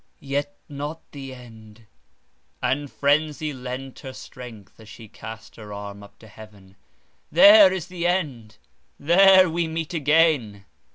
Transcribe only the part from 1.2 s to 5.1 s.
end!"— and frenzy lent her strength as she